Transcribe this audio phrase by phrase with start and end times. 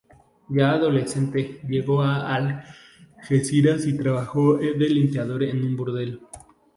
[0.49, 6.19] Ya adolescente, llegó a Algeciras y trabajó de limpiador en un burdel.